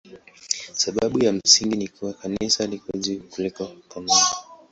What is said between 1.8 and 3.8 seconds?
kuwa Kanisa liko juu kuliko